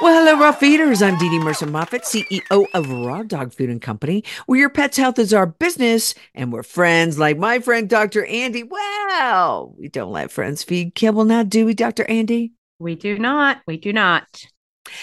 [0.00, 1.02] Well, hello, raw feeders.
[1.02, 4.96] I'm Dee Dee Mercer Moffat, CEO of Raw Dog Food and Company, where your pet's
[4.96, 8.22] health is our business, and we're friends like my friend Dr.
[8.24, 8.68] Andi.
[8.68, 12.04] Well, we don't let friends feed kibble now, do we, Dr.
[12.04, 12.52] Andi?
[12.78, 13.62] We do not.
[13.66, 14.44] We do not.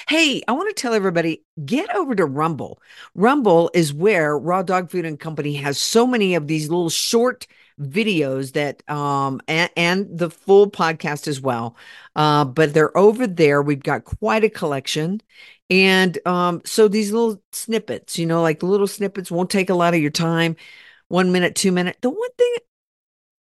[0.08, 2.82] Hey, I want to tell everybody get over to Rumble.
[3.16, 7.48] Rumble is where Raw Dog Food and Company has so many of these little short
[7.82, 11.76] videos that um and, and the full podcast as well.
[12.16, 13.62] Uh but they're over there.
[13.62, 15.22] We've got quite a collection.
[15.70, 19.76] And um so these little snippets you know like the little snippets won't take a
[19.76, 20.56] lot of your time.
[21.08, 21.98] One minute two minute.
[22.02, 22.54] The one thing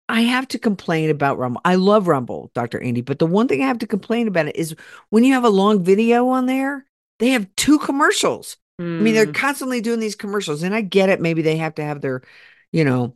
[0.09, 3.61] i have to complain about rumble i love rumble dr andi but the one thing
[3.64, 4.76] i have to complain about it is
[5.09, 6.86] when you have a long video on there
[7.20, 8.58] they have two commercials.
[9.00, 9.33] I mean they're Mm.
[9.36, 11.22] constantly doing these commercials and i get it.
[11.22, 12.23] Maybe they have to have their
[12.72, 13.16] you know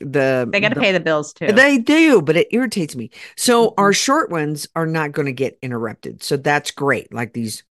[0.00, 1.52] the They got to the- pay the bills too.
[1.52, 3.10] they do, but it irritates me.
[3.36, 3.74] So Mhm.
[3.78, 6.22] our short ones are not going to get interrupted.
[6.22, 7.12] So that's great.
[7.12, 7.62] Like these,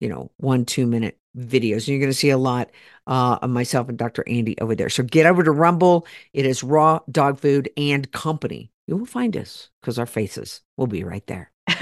[0.00, 1.78] you know, one, two minute videos.
[1.78, 2.70] And you're going to see a lot
[3.06, 4.22] uh, of myself and Dr.
[4.28, 4.88] Andi over there.
[4.88, 6.06] So get over to Rumble.
[6.32, 8.70] It is Raw Dog Food and Company.
[8.86, 11.50] You will find us because our faces will be right there.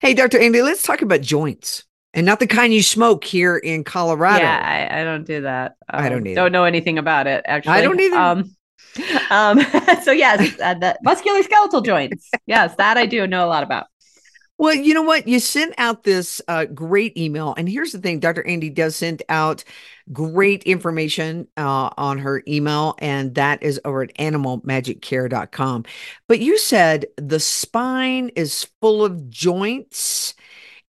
[0.00, 0.38] hey, Dr.
[0.38, 4.44] Andi, let's talk about joints and not the kind you smoke here in Colorado.
[4.44, 5.76] yeah, I, I don't do that.
[5.88, 6.34] I don't Um, either.
[6.34, 7.42] Don't know anything about it.
[7.46, 8.16] Actually, I don't either.
[8.16, 8.56] Um,
[9.30, 9.60] um,
[10.02, 12.30] so yes, uh, the muscular skeletal joints.
[12.46, 13.86] Yes, that I do know a lot about.
[14.58, 15.26] Well, you know what?
[15.26, 17.52] You sent out this uh, great email.
[17.56, 18.44] And here's the thing Dr.
[18.44, 19.64] Andi does send out
[20.12, 25.84] great information uh, on her email, and that is over at animalmagiccare.com.
[26.28, 30.34] But you said the spine is full of joints.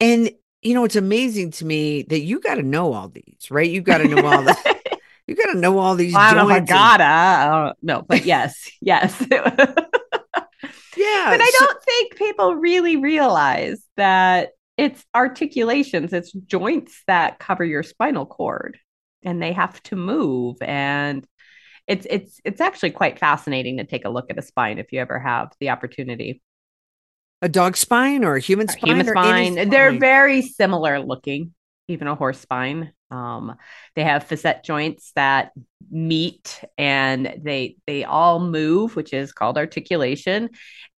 [0.00, 0.32] And,
[0.62, 3.68] you know, it's amazing to me that you got to know all these, right?
[3.68, 4.56] You got to know all the.
[5.28, 7.04] You got to know all these Well, I don't know if I gotta.
[7.04, 9.24] I don't know, but yes, yes.
[9.30, 11.40] Yeah, but.
[11.40, 17.84] I so- don't think people really realize that it's articulations, it's joints that cover your
[17.84, 18.78] spinal cord,
[19.22, 20.56] and they have to move.
[20.60, 21.24] And
[21.86, 25.00] it's it's it's actually quite fascinating to take a look at a spine if you
[25.00, 26.42] ever have the opportunity.
[27.42, 28.88] A dog spine or a human Or spine?
[28.88, 31.52] Human or any spine, they're very similar looking,
[31.88, 32.92] even a horse spine.
[33.10, 33.56] Um,
[33.94, 35.52] they have facet joints that
[35.90, 40.48] meet and they they all move, which is called articulation,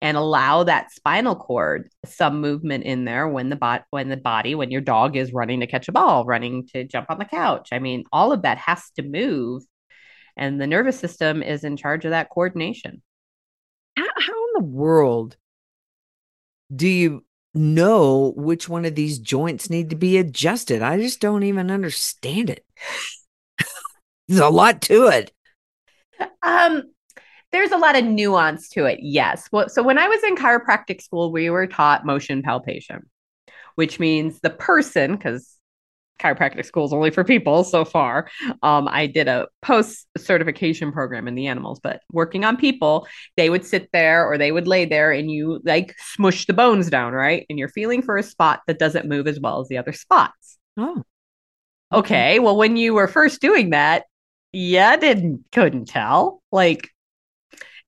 [0.00, 4.54] and allow that spinal cord some movement in there when the bot when the body
[4.54, 7.70] when your dog is running to catch a ball, running to jump on the couch.
[7.72, 9.64] I mean, all of that has to move,
[10.36, 13.02] and the nervous system is in charge of that coordination.
[13.96, 15.36] how, how in the world
[16.74, 20.82] do you know which one of these joints need to be adjusted?
[20.82, 22.64] I just don't even understand it.
[24.28, 25.32] There's a lot to it.
[26.42, 26.84] Um,
[27.52, 28.98] there's a lot of nuance to it.
[29.02, 29.48] Yes.
[29.52, 33.08] Well, so when I was in chiropractic school, we were taught motion palpation,
[33.74, 35.53] which means the person, because
[36.20, 38.28] chiropractic school is only for people so far.
[38.62, 43.50] Um, I did a post certification program in the animals, but working on people, they
[43.50, 47.12] would sit there or they would lay there and you like smush the bones down,
[47.12, 47.46] right?
[47.50, 50.58] And you're feeling for a spot that doesn't move as well as the other spots.
[50.76, 51.02] Oh,
[51.92, 52.38] Okay.
[52.40, 54.04] Well, when you were first doing that,
[54.52, 56.42] yeah, didn't couldn't tell.
[56.50, 56.90] Like,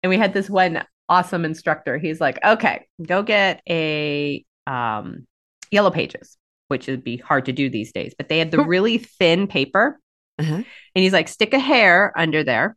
[0.02, 1.98] and we had this one awesome instructor.
[1.98, 5.26] He's like, okay, go get a um
[5.70, 6.35] yellow pages,
[6.68, 9.98] which would be hard to do these days, but they had the really thin paper.
[10.38, 10.54] Uh-huh.
[10.54, 12.76] And he's like, stick a hair under there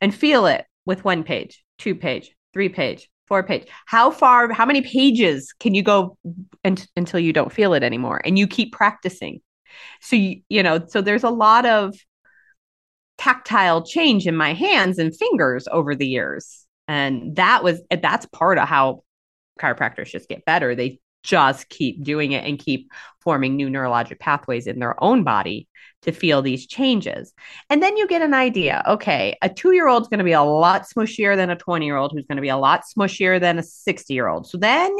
[0.00, 3.68] and feel it with one page, two page, three page, four page.
[3.86, 6.16] How far, how many pages can you go
[6.64, 8.20] un- until you don't feel it anymore?
[8.24, 9.40] And you keep practicing.
[10.00, 11.94] So, you, you know, so there's a lot of
[13.18, 16.66] tactile change in my hands and fingers over the years.
[16.88, 19.04] And that was, that's part of how
[19.60, 20.74] chiropractors just get better.
[20.74, 22.90] They just keep doing it and keep
[23.20, 25.68] forming new neurologic pathways in their own body
[26.02, 27.32] to feel these changes.
[27.68, 30.32] And then you get an idea okay, a two year old is going to be
[30.32, 33.40] a lot smushier than a 20 year old, who's going to be a lot smushier
[33.40, 34.46] than a 60 year old.
[34.46, 34.96] So then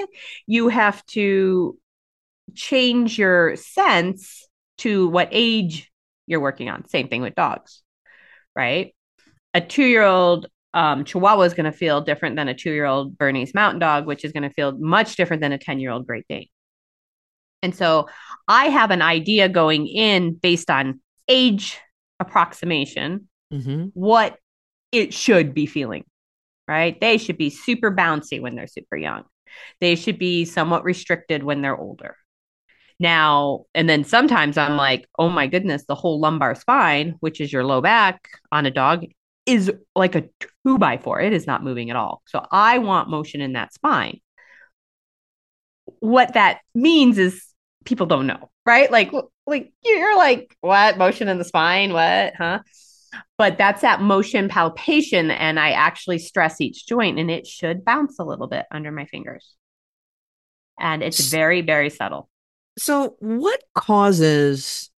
[0.47, 1.79] you have to
[2.55, 4.47] change your sense
[4.79, 5.91] to what age
[6.27, 6.89] you're working on.
[6.89, 7.83] Same thing with dogs,
[8.55, 8.95] right?
[9.55, 12.85] A two year old um, Chihuahua is going to feel different than a two year
[12.87, 15.91] old Bernese Mountain Dog, which is going to feel much different than a 10 year
[15.91, 16.47] old Great Dane.
[17.63, 18.09] And so
[18.49, 21.79] I have an idea going in based on age
[22.19, 23.87] approximation, Mm-hmm.
[23.95, 24.39] what
[24.93, 26.05] it should be feeling,
[26.69, 27.01] right?
[27.01, 29.25] They should be super bouncy when they're super young.
[29.81, 32.17] They should be somewhat restricted when they're older.
[33.01, 37.53] Now, and then sometimes I'm like, oh my goodness, the whole lumbar spine, which is
[37.53, 39.05] your low back on a dog,
[39.51, 40.29] is like a
[40.65, 41.21] two by four.
[41.21, 42.23] It is not moving at all.
[42.27, 44.21] So I want motion in that spine.
[45.99, 47.45] What that means is
[47.85, 48.91] people don't know, right?
[48.91, 49.13] Like,
[49.47, 51.93] like you're like, what motion in the spine?
[51.93, 52.35] What?
[52.37, 52.61] Huh?
[53.37, 55.31] But that's that motion palpation.
[55.31, 59.07] And I actually stress each joint and it should bounce a little bit under my
[59.07, 59.55] fingers.
[60.79, 62.31] And it's very, very subtle.
[62.79, 64.91] So, what causes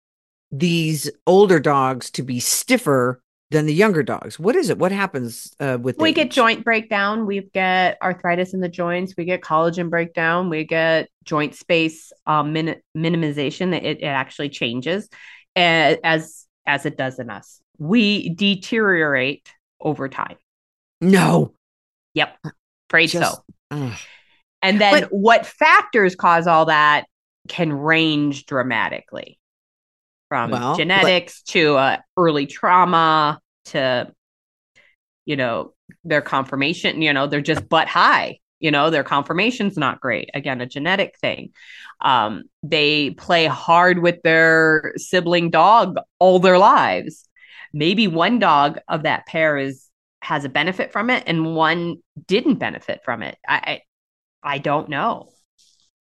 [0.53, 3.23] these older dogs to be stiffer
[3.53, 4.39] than the younger dogs?
[4.39, 4.79] What is it?
[4.79, 6.35] What happens uh, with we get age?
[6.35, 11.55] joint breakdown we get arthritis in the joints we get collagen breakdown we get joint
[11.55, 15.09] space um, min- minimization it, it actually changes
[15.57, 19.49] as as it does in us we deteriorate
[19.81, 20.37] over time
[21.01, 21.55] No.
[22.15, 22.37] yep
[22.89, 23.93] afraid Just- so Ugh.
[24.63, 27.05] and then But- what factors cause all that
[27.49, 29.39] can range dramatically
[30.33, 34.11] from Well, but- genetics to uh, early trauma to
[35.27, 35.75] you know
[36.05, 40.31] their confirmation you know they're just butt high you know their confirmation's not great.
[40.33, 41.51] Again a genetic thing.
[42.01, 47.29] Um, they play hard with their sibling dog all their lives.
[47.75, 49.87] Maybe one dog of that pair is
[50.23, 51.97] has a benefit from it and one
[52.27, 53.37] didn't benefit from it.
[53.47, 53.83] I
[54.43, 55.29] i, I don't know.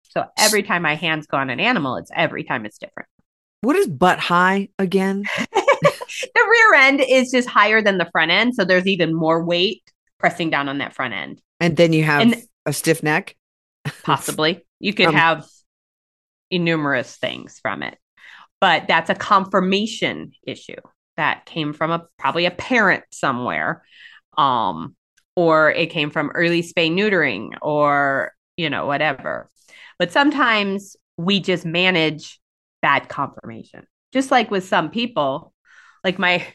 [0.03, 3.09] So every time my hands go on an animal it's every time it's different
[3.63, 5.23] What is butt high again?
[5.53, 9.83] the rear end is just higher than the front end so there's even more weight
[10.19, 13.35] pressing down on that front end And then you have And- a stiff neck?
[14.05, 15.45] possibly you could Um, have
[16.53, 17.97] numerous things from it
[18.61, 20.77] but that's a confirmation issue
[21.17, 23.83] that came from a probably a parent somewhere
[24.39, 24.95] um
[25.35, 29.49] or it came from early spay neutering or you know whatever
[29.99, 32.39] but sometimes we just manage
[32.83, 33.87] bad confirmation.
[34.13, 35.55] Just like with some people
[36.05, 36.47] like my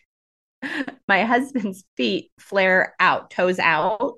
[1.07, 4.15] my husband's feet flare out toes out.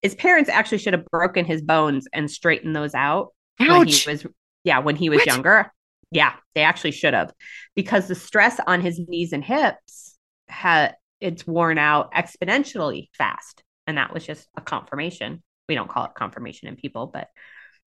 [0.00, 3.28] His parents actually should have broken his bones and straightened those out
[3.58, 4.26] when he was
[4.64, 5.26] yeah when he was What?
[5.26, 5.72] younger.
[6.10, 7.32] Yeah they actually should have.
[7.74, 10.16] Because the stress on his knees and hips
[10.48, 13.62] had it's worn out exponentially fast.
[13.86, 15.42] And that was just a confirmation.
[15.68, 17.28] We don't call it confirmation in people but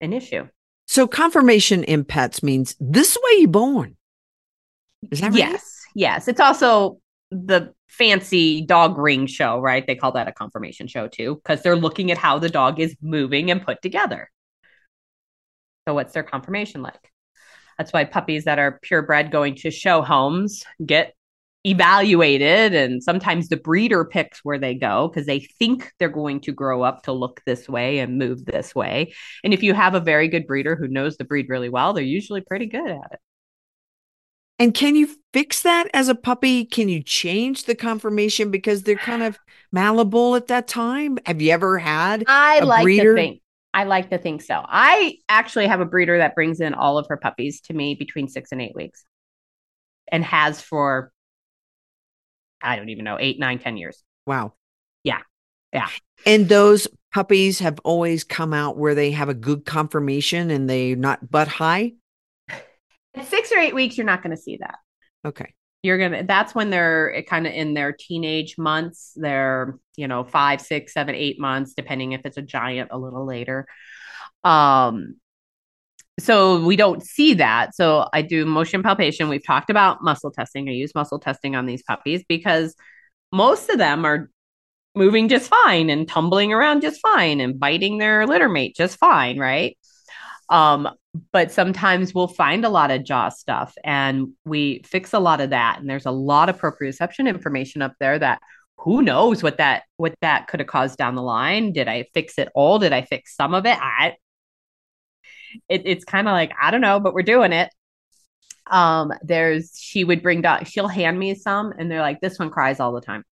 [0.02, 0.48] an issue
[0.88, 3.98] So confirmation in pets means this way you're born.
[5.12, 5.38] Is that right?
[5.38, 7.00] yes yes it's also
[7.32, 11.76] the fancy dog ring show right they call that a confirmation show too because they're
[11.76, 14.30] looking at how the dog is moving and put together
[15.88, 17.12] so what's their confirmation like
[17.78, 21.14] that's why puppies that are purebred going to show homes get
[21.66, 26.52] evaluated and sometimes the breeder picks where they go because they think they're going to
[26.52, 29.14] grow up to look this way and move this way
[29.46, 32.04] and if you have a very good breeder who knows the breed really well they're
[32.04, 33.20] usually pretty good at it
[34.60, 36.66] And can you fix that as a puppy?
[36.66, 39.40] Can you change the confirmation because they're kind of
[39.72, 41.18] malleable at that time?
[41.26, 42.26] Have you ever had?
[42.26, 43.16] I a like breeder?
[43.16, 43.42] to think.
[43.74, 44.64] I like to think so.
[44.68, 48.28] I actually have a breeder that brings in all of her puppies to me between
[48.28, 49.04] six and eight weeks,
[50.12, 51.13] and has for
[52.64, 54.02] I don't even know eight, nine, ten years.
[54.26, 54.54] Wow.
[55.04, 55.20] Yeah.
[55.72, 55.90] Yeah.
[56.26, 60.96] And those puppies have always come out where they have a good confirmation and they're
[60.96, 61.94] not butt high.
[63.16, 64.76] At six or eight weeks, you're not going to see that.
[65.26, 65.54] Okay.
[65.84, 66.24] You're gonna.
[66.24, 69.12] That's when they're kind of in their teenage months.
[69.18, 73.26] They're you know five, six, seven, eight months, depending if it's a giant, a little
[73.26, 73.68] later.
[74.46, 75.18] Um,
[76.20, 77.76] so we don't see that.
[77.76, 79.30] So I do motion palpation.
[79.30, 80.70] We've talked about muscle testing.
[80.70, 82.76] I use muscle testing on these puppies because
[83.32, 84.30] most of them are
[84.96, 89.40] moving just fine and tumbling around just fine and biting their litter mate just fine,
[89.40, 89.76] right?
[90.50, 90.88] Um,
[91.32, 95.50] but sometimes we'll find a lot of jaw stuff and we fix a lot of
[95.50, 95.80] that.
[95.80, 98.40] And there's a lot of proprioception information up there that
[98.78, 101.72] who knows what that what that could have caused down the line.
[101.72, 102.80] Did I fix it all?
[102.80, 103.78] Did I fix some of it?
[103.80, 104.16] I
[105.70, 107.70] it, it's kind of like I don't know, but we're doing it.
[108.70, 112.50] Um, there's she would bring dog, she'll hand me some, and they're like, this one
[112.50, 113.24] cries all the time.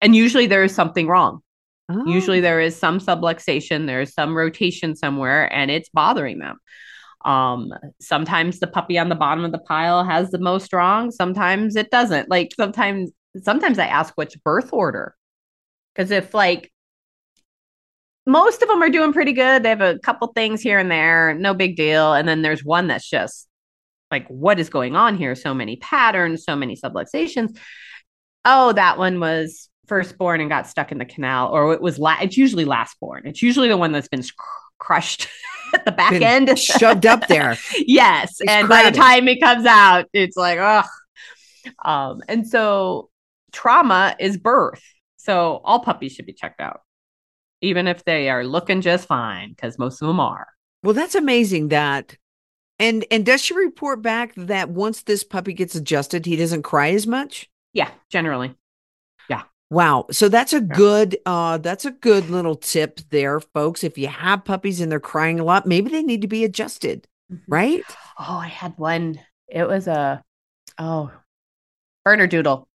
[0.00, 1.40] And usually there is something wrong.
[1.88, 2.06] Oh.
[2.06, 6.58] Usually there is some subluxation, there's some rotation somewhere, and it's bothering them.
[7.24, 11.76] Um, sometimes the puppy on the bottom of the pile has the most wrong, sometimes
[11.76, 12.30] it doesn't.
[12.30, 13.10] Like sometimes
[13.42, 15.14] sometimes I ask what's birth order.
[15.94, 16.71] Because if like
[18.26, 21.34] most of them are doing pretty good, they have a couple things here and there,
[21.34, 22.12] no big deal.
[22.14, 23.48] And then there's one that's just
[24.10, 25.34] like, what is going on here?
[25.34, 27.56] So many patterns, so many subluxations.
[28.44, 32.18] Oh, that one was firstborn and got stuck in the canal, or it was la-
[32.20, 33.22] it's usually lastborn.
[33.24, 35.28] It's usually the one that's been cr- crushed
[35.74, 37.56] at the back Been end, shoved up there.
[37.78, 40.86] yes, It's and by the time it comes out, it's like ugh.
[41.84, 43.10] Um, and so
[43.52, 44.82] trauma is birth.
[45.16, 46.80] So all puppies should be checked out,
[47.62, 50.48] even if they are looking just fine, because most of them are.
[50.82, 52.16] Well, that's amazing that
[52.78, 56.90] and and does she report back that once this puppy gets adjusted, he doesn't cry
[56.90, 57.48] as much?
[57.72, 58.54] Yeah, generally.
[59.30, 59.42] Yeah.
[59.70, 60.06] Wow.
[60.10, 63.84] So that's a good uh that's a good little tip there, folks.
[63.84, 67.06] If you have puppies and they're crying a lot, maybe they need to be adjusted,
[67.46, 67.84] right?
[68.18, 69.20] Oh, I had one.
[69.46, 70.22] It was a
[70.78, 71.12] oh
[72.06, 72.66] Bernedoodle.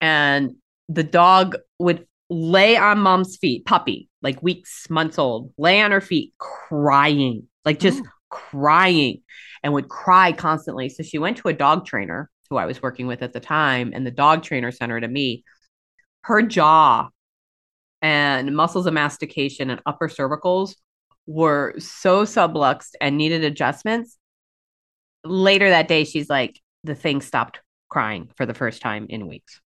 [0.00, 0.56] And
[0.88, 6.00] the dog would lay on mom's feet, puppy, like weeks, months old, lay on her
[6.00, 9.22] feet, crying, like just crying,
[9.62, 10.88] and would cry constantly.
[10.88, 13.92] So she went to a dog trainer who I was working with at the time,
[13.94, 15.44] and the dog trainer sent her to me.
[16.22, 17.08] Her jaw
[18.02, 20.74] and muscles of mastication and upper cervicals
[21.26, 24.18] were so subluxed and needed adjustments.
[25.24, 29.60] Later that day, she's like, the thing stopped crying for the first time in weeks.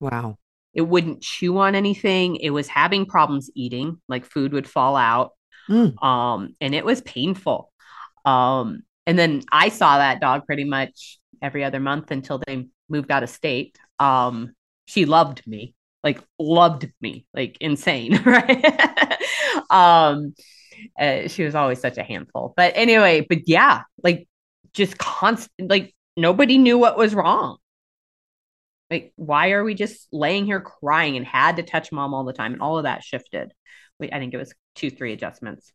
[0.00, 0.38] Wow.
[0.74, 2.36] It wouldn't chew on anything.
[2.36, 5.32] It was having problems eating, like food would fall out.
[5.68, 6.02] Mm.
[6.02, 7.72] Um, and it was painful.
[8.24, 13.10] Um, and then I saw that dog pretty much every other month until they moved
[13.10, 13.78] out of state.
[13.98, 14.52] Um,
[14.86, 19.16] she loved me, like loved me, like insane, right?
[19.70, 20.34] um,
[20.98, 22.54] uh, she was always such a handful.
[22.56, 24.28] But anyway, but yeah, like
[24.72, 27.58] just constant, like nobody knew what was wrong.
[28.90, 32.32] Like, why are we just laying here crying and had to touch mom all the
[32.32, 32.52] time?
[32.52, 33.52] And all of that shifted.
[33.98, 35.72] Wait, I think it was two, three adjustments.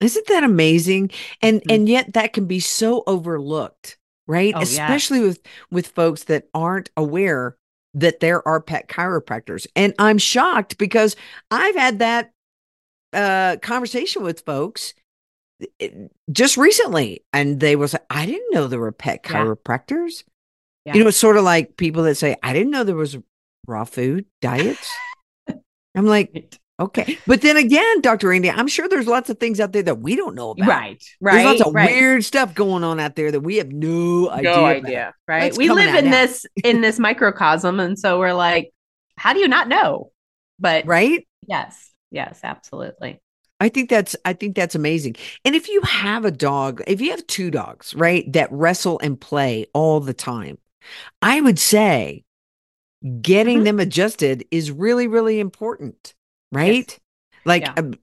[0.00, 1.10] Isn't that amazing?
[1.40, 1.70] And Mhm.
[1.70, 4.54] and yet that can be so overlooked, right?
[4.54, 4.62] Oh, yeah.
[4.62, 5.40] Especially with
[5.70, 7.56] with folks that aren't aware
[7.94, 9.66] that there are pet chiropractors.
[9.74, 11.16] And I'm shocked because
[11.50, 12.32] I've had that
[13.12, 14.94] uh conversation with folks
[15.80, 15.90] eh,
[16.32, 19.32] just recently and they was like, I didn't know there were pet Yeah.
[19.32, 20.24] chiropractors.
[20.86, 20.94] Yeah.
[20.94, 23.18] You know, it's sort of like people that say, I didn't know there was
[23.66, 24.88] raw food diets.
[25.96, 27.18] I'm like, okay.
[27.26, 28.28] But then again, Dr.
[28.28, 30.68] Andi, I'm sure there's lots of things out there that we don't know about.
[30.68, 31.32] Right, right.
[31.32, 31.90] There's lots of right.
[31.90, 34.42] weird stuff going on out there that we have no idea.
[34.52, 34.76] no about.
[34.84, 35.40] idea, right?
[35.40, 36.10] That's we live in now.
[36.12, 38.72] this in this microcosm, and so we're like,
[39.16, 40.12] how do you not know?
[40.60, 41.26] But Right?
[41.48, 43.20] yes, yes, absolutely.
[43.58, 45.16] I think that's I think that's amazing.
[45.44, 49.20] And if you have a dog, if you have two dogs, right, that wrestle and
[49.20, 50.58] play all the time,
[51.22, 52.24] I would say
[53.20, 53.64] getting Mhm.
[53.64, 56.14] them adjusted is really really important,
[56.52, 56.98] right?
[57.44, 57.74] Like Yeah.
[57.76, 57.94] um,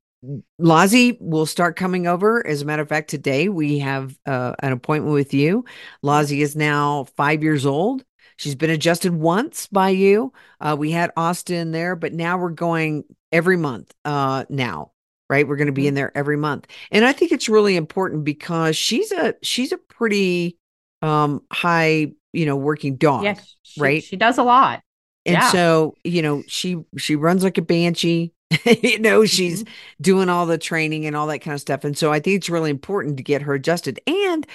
[0.57, 2.45] Lozzie will start coming over.
[2.47, 5.65] As a matter of fact, today we have uh, an appointment with you.
[6.01, 8.05] Lozzie is now five years old.
[8.37, 10.31] She's been adjusted once by you.
[10.61, 14.91] Uh, we had Austin there, but now we're going every month uh, now,
[15.29, 15.47] right?
[15.47, 15.87] We're going to be Mhm.
[15.87, 19.77] in there every month, and I think it's really important because she's a she's a
[19.77, 20.57] pretty
[21.03, 23.23] um, high, you know, working dog.
[23.23, 23.99] Yes, she, right?
[23.99, 24.81] She does a lot.
[25.25, 25.49] And Yeah.
[25.51, 28.33] so, you know, she she runs like a banshee.
[28.65, 29.63] you know, she's
[30.01, 31.83] doing all the training and all that kind of stuff.
[31.83, 33.99] And so I think it's really important to get her adjusted.
[34.05, 34.45] And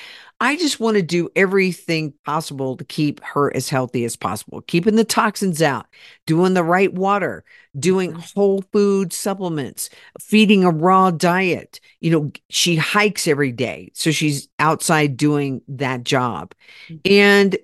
[0.41, 4.95] I just want to do everything possible to keep her as healthy as possible, keeping
[4.95, 5.87] the toxins out,
[6.27, 7.45] doing the right water,
[7.77, 8.23] doing Mhm.
[8.37, 9.91] whole food supplements,
[10.21, 11.81] feeding a raw diet.
[12.01, 13.91] You know, she hikes every day.
[13.95, 16.55] So she's outside doing that job.
[16.89, 17.01] Mhm.
[17.05, 17.57] And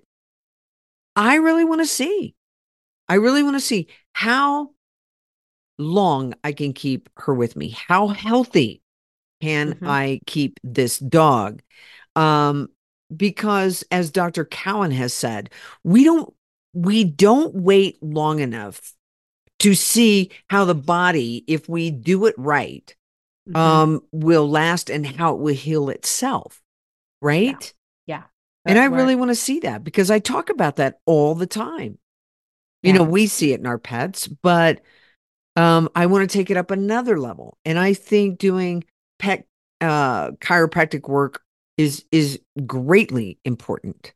[1.16, 2.34] I really want to see.
[3.08, 4.72] I really want to see how
[5.78, 7.70] long I can keep her with me.
[7.70, 8.82] How healthy
[9.40, 9.86] can Mhm.
[9.86, 11.62] I keep this dog?
[12.16, 12.68] Um,
[13.14, 14.44] because as Dr.
[14.44, 15.50] Cowan has said,
[15.82, 16.32] we don't
[16.72, 18.92] we don't wait long enough
[19.60, 22.94] to see how the body, if we do it right,
[23.48, 23.56] Mhm.
[23.56, 26.60] um, will last and how it will heal itself.
[27.20, 27.72] Right.
[28.06, 28.24] yeah.
[28.66, 31.98] And I really want to see that because I talk about that all the time.
[32.82, 34.82] You know, we see it in our pets, but
[35.56, 37.56] um, I want to take it up another level.
[37.64, 38.84] And I think doing
[39.18, 39.46] pet
[39.80, 41.42] uh, chiropractic work
[41.76, 44.12] is is greatly important.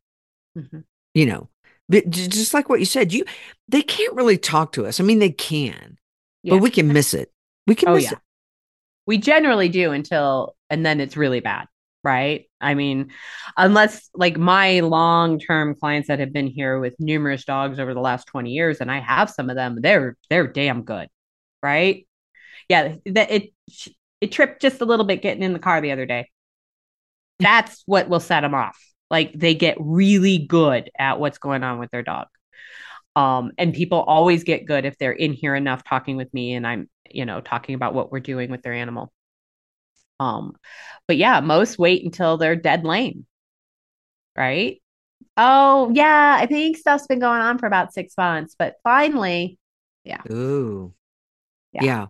[0.57, 0.85] Mhm.
[1.15, 1.49] You know,
[1.88, 3.25] but just like what you said, you
[3.69, 5.00] they can't really talk to us.
[5.00, 5.99] I mean, they can,
[6.43, 6.55] Yeah.
[6.55, 7.33] but we can miss it.
[7.67, 8.12] We can Oh, miss yeah.
[8.12, 8.19] it.
[9.07, 11.67] we generally do until and then it's really bad
[12.05, 12.49] right?
[12.61, 13.11] I mean,
[13.57, 18.00] unless like my long term clients that have been here with numerous dogs over the
[18.00, 21.09] last 20 years, and I have some of them, they're they're damn good,
[21.62, 22.07] right?
[22.69, 23.53] Yeah, that it
[24.21, 26.31] it tripped just a little bit getting in the car the other day.
[27.40, 28.78] That's what will set them off.
[29.11, 32.26] Like they get really good at what's going on with their dog.
[33.16, 36.66] Um, and people always get good if they're in here enough talking with me and
[36.66, 39.12] I'm, you know, talking about what we're doing with their animal.
[40.21, 40.54] Um,
[41.07, 43.26] but yeah, most wait until they're dead lame.
[44.37, 44.80] Right?
[45.37, 49.59] Oh, yeah, I think stuff's been going on for about six months, but finally,
[50.04, 50.23] yeah.
[50.30, 50.95] Ooh.
[51.73, 51.85] Yeah.
[51.85, 52.07] Yeah.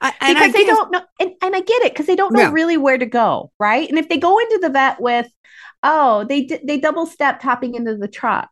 [0.00, 2.32] I, because I they guess- don't know and, and i get it because they don't
[2.32, 2.50] know Yeah.
[2.52, 3.88] really where to go right?
[3.88, 5.26] And if they go into the vet with
[5.82, 8.50] oh they d- they double step topping into the truck.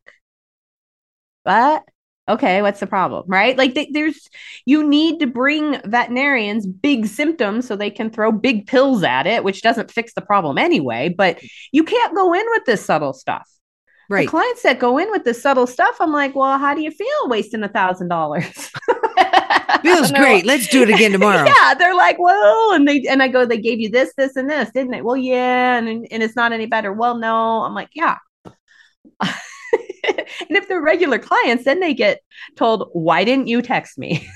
[1.45, 1.83] But
[2.27, 3.57] okay what's the problem right?
[3.59, 4.29] Like they, there's
[4.65, 9.45] you need to bring veterinarians big symptoms so they can throw big pills at it
[9.45, 11.39] which doesn't fix the problem anyway but
[11.73, 13.47] you can't go in with this subtle stuff.
[14.11, 14.27] Right.
[14.27, 16.91] the clients that go in with this subtle stuff i'm like well how do you
[16.91, 18.71] feel wasting a thousand dollars
[19.83, 20.45] Feels great.
[20.47, 21.47] Let's do it again tomorrow.
[21.47, 24.49] yeah, they're like, well, and they and I go, they gave you this, this, and
[24.49, 25.03] this, didn't they?
[25.03, 26.93] Well, yeah, and and it's not any better.
[26.93, 28.17] Well, no, I'm like, yeah.
[29.25, 29.33] and
[30.51, 32.21] if they're regular clients, then they get
[32.57, 34.29] told, why didn't you text me?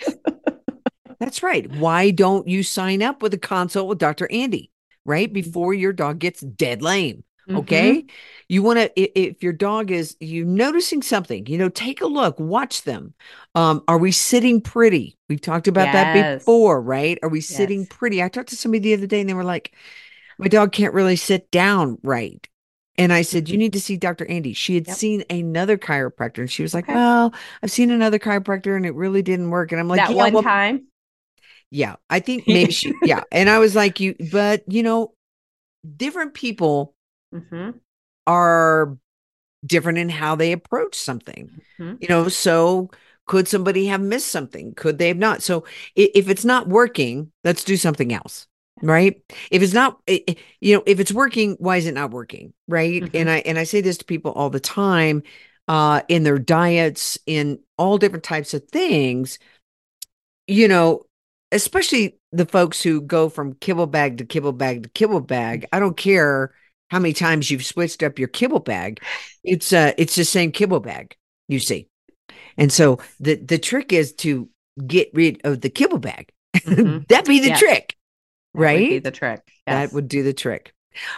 [1.20, 1.70] That's right.
[1.76, 4.28] Why don't you sign up with a consult with Dr.
[4.28, 4.70] Andi,
[5.04, 5.28] right?
[5.28, 5.34] Mm-hmm.
[5.34, 7.24] Before your dog gets dead lame.
[7.52, 8.06] Okay.
[8.48, 12.38] You want to, if your dog is, you noticing something, you know, take a look,
[12.38, 13.14] watch them.
[13.54, 15.16] Um, are we sitting pretty?
[15.28, 17.18] We've talked about that before, right?
[17.22, 17.86] Are we sitting Yes.
[17.86, 18.22] pretty?
[18.22, 19.72] I talked to somebody the other day and they were like,
[20.38, 22.46] my dog can't really sit down right.
[22.98, 24.26] And I said, you need to see Dr.
[24.26, 24.56] Andi.
[24.56, 24.90] She had Mm-hmm.
[24.92, 25.00] Yep.
[25.00, 26.94] seen another chiropractor and she was like, Okay.
[26.94, 29.72] well, I've seen another chiropractor and it really didn't work.
[29.72, 30.88] And I'm like, that yeah, one well, time.
[31.70, 33.24] yeah, I think maybe she, yeah.
[33.32, 35.14] And I was like, you, but you know,
[35.96, 36.94] different people
[37.34, 37.80] hmm
[38.26, 38.96] are
[39.66, 41.98] different in how they approach something, Mhm.
[42.00, 42.28] you know.
[42.28, 42.90] So,
[43.26, 44.74] could somebody have missed something?
[44.74, 45.42] Could they have not?
[45.42, 45.64] So,
[45.96, 48.46] if it's not working, let's do something else,
[48.82, 49.22] right?
[49.50, 53.02] If it's not, you know, if it's working, why is it not working, right?
[53.02, 53.10] Mhm.
[53.14, 55.22] And I and I say this to people all the time,
[55.68, 59.38] uh, in their diets, in all different types of things,
[60.46, 61.02] you know,
[61.52, 65.66] especially the folks who go from kibble bag to kibble bag to kibble bag.
[65.72, 66.52] I don't care
[66.94, 69.00] how many times you've switched up your kibble bag.
[69.42, 71.16] It's uh it's the same kibble bag,
[71.48, 71.88] you see.
[72.56, 74.48] And so the the trick is to
[74.86, 76.30] get rid of the kibble bag.
[76.54, 77.06] Mhm.
[77.08, 77.58] That'd be the Yes.
[77.58, 77.96] trick.
[78.54, 79.02] That would be Right?
[79.02, 79.40] the trick.
[79.66, 80.72] That would do the trick.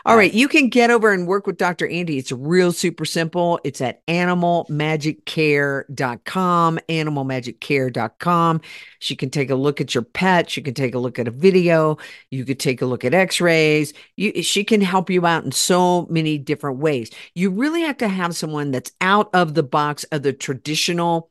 [0.04, 1.86] All right, you can get over and work with Dr.
[1.86, 2.18] Andi.
[2.18, 3.60] It's real super simple.
[3.64, 8.60] It's at animalmagiccare.com, animalmagiccare.com.
[8.98, 10.50] She can take a look at your pet.
[10.50, 11.98] She can take a look at a video.
[12.30, 13.92] You could take a look at x-rays.
[14.16, 17.10] You, she can help you out in so many different ways.
[17.34, 21.30] You really have to have someone that's out of the box of the traditional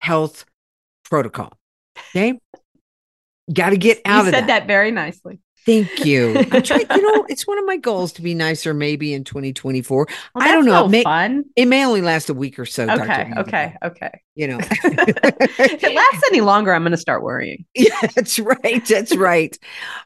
[0.00, 0.44] health
[1.04, 1.52] protocol.
[2.10, 2.38] Okay?
[3.52, 4.30] Got to get out of it.
[4.30, 5.40] you of said that very nicely.
[5.64, 6.36] Thank you.
[6.50, 10.08] I try, you know, it's one of my goals to be nicer maybe in 2024.
[10.34, 10.72] Well, I don't know.
[10.72, 11.44] no It may, fun.
[11.54, 12.86] it may only last a week or so.
[12.86, 13.02] Dr.
[13.02, 14.10] Okay, okay, okay.
[14.34, 17.64] You know, if it lasts any longer, I'm going to start worrying.
[17.74, 18.84] yeah, that's right.
[18.84, 19.56] That's right.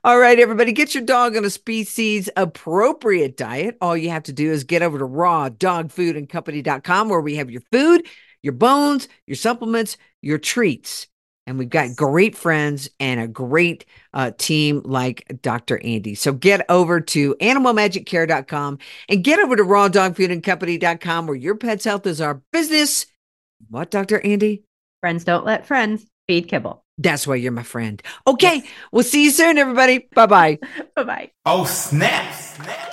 [0.05, 3.77] All right, everybody, get your dog on a species appropriate diet.
[3.81, 8.07] All you have to do is get over to rawdogfoodandcompany.com where we have your food,
[8.43, 11.07] your bones, your supplements, your treats.
[11.47, 15.79] And we've got great friends and a great uh, team like Dr.
[15.79, 16.19] Andi.
[16.19, 18.79] So get over to animalmagiccare.com
[19.09, 23.07] and get over to rawdogfoodandcompany.com where your pet's health is our business.
[23.71, 24.19] What, Dr.
[24.21, 24.63] Andi?
[25.01, 26.85] Friends don't let friends feed kibble.
[26.99, 28.03] That's why you're my friend.
[28.27, 30.09] Okay, we'll see you soon, everybody.
[30.15, 30.59] Bye bye.
[30.95, 31.31] Bye bye.
[31.45, 32.33] Oh, snap.
[32.35, 32.93] Snap.